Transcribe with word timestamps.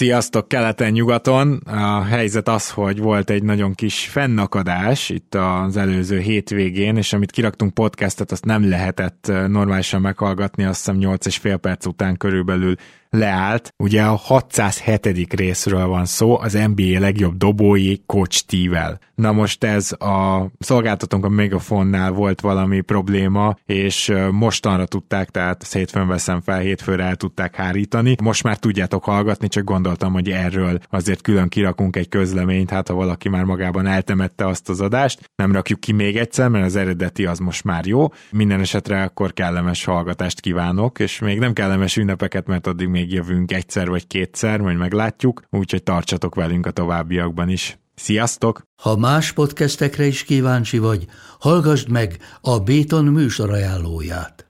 Sziasztok 0.00 0.48
keleten-nyugaton! 0.48 1.52
A 1.66 2.02
helyzet 2.02 2.48
az, 2.48 2.70
hogy 2.70 2.98
volt 2.98 3.30
egy 3.30 3.42
nagyon 3.42 3.74
kis 3.74 4.08
fennakadás 4.08 5.08
itt 5.08 5.34
az 5.34 5.76
előző 5.76 6.18
hétvégén, 6.18 6.96
és 6.96 7.12
amit 7.12 7.30
kiraktunk 7.30 7.74
podcastet, 7.74 8.32
azt 8.32 8.44
nem 8.44 8.68
lehetett 8.68 9.32
normálisan 9.48 10.00
meghallgatni, 10.00 10.64
azt 10.64 10.78
hiszem 10.78 10.96
8 10.96 11.26
és 11.26 11.36
fél 11.36 11.56
perc 11.56 11.86
után 11.86 12.16
körülbelül 12.16 12.74
leállt. 13.10 13.74
Ugye 13.76 14.02
a 14.02 14.14
607. 14.14 15.34
részről 15.34 15.86
van 15.86 16.04
szó, 16.04 16.38
az 16.38 16.52
NBA 16.52 16.98
legjobb 16.98 17.36
dobói 17.36 17.96
Coach 18.06 18.44
T-vel. 18.46 18.98
Na 19.14 19.32
most 19.32 19.64
ez 19.64 19.92
a 19.92 20.46
szolgáltatónk 20.58 21.24
a 21.24 21.28
Megafonnál 21.28 22.10
volt 22.10 22.40
valami 22.40 22.80
probléma, 22.80 23.56
és 23.64 24.12
mostanra 24.30 24.84
tudták, 24.84 25.30
tehát 25.30 25.72
hétfőn 25.72 26.08
veszem 26.08 26.40
fel, 26.40 26.58
hétfőre 26.58 27.04
el 27.04 27.16
tudták 27.16 27.54
hárítani. 27.54 28.16
Most 28.22 28.42
már 28.42 28.56
tudjátok 28.56 29.04
hallgatni, 29.04 29.48
csak 29.48 29.64
gondoltam, 29.64 30.12
hogy 30.12 30.30
erről 30.30 30.78
azért 30.90 31.20
külön 31.20 31.48
kirakunk 31.48 31.96
egy 31.96 32.08
közleményt, 32.08 32.70
hát 32.70 32.88
ha 32.88 32.94
valaki 32.94 33.28
már 33.28 33.44
magában 33.44 33.86
eltemette 33.86 34.46
azt 34.46 34.68
az 34.68 34.80
adást, 34.80 35.30
nem 35.34 35.52
rakjuk 35.52 35.80
ki 35.80 35.92
még 35.92 36.16
egyszer, 36.16 36.48
mert 36.48 36.64
az 36.64 36.76
eredeti 36.76 37.26
az 37.26 37.38
most 37.38 37.64
már 37.64 37.86
jó. 37.86 38.08
Minden 38.30 38.60
esetre 38.60 39.02
akkor 39.02 39.32
kellemes 39.32 39.84
hallgatást 39.84 40.40
kívánok, 40.40 40.98
és 40.98 41.18
még 41.18 41.38
nem 41.38 41.52
kellemes 41.52 41.96
ünnepeket, 41.96 42.46
mert 42.46 42.66
addig 42.66 42.88
még 42.88 42.99
még 43.00 43.12
jövünk 43.12 43.52
egyszer 43.52 43.88
vagy 43.88 44.06
kétszer, 44.06 44.60
majd 44.60 44.76
meglátjuk, 44.76 45.42
úgyhogy 45.50 45.82
tartsatok 45.82 46.34
velünk 46.34 46.66
a 46.66 46.70
továbbiakban 46.70 47.48
is. 47.48 47.78
Sziasztok! 47.94 48.62
Ha 48.82 48.96
más 48.96 49.32
podcastekre 49.32 50.04
is 50.04 50.24
kíváncsi 50.24 50.78
vagy, 50.78 51.06
hallgassd 51.38 51.88
meg 51.88 52.16
a 52.40 52.58
Béton 52.58 53.04
műsor 53.04 53.50
ajánlóját. 53.50 54.49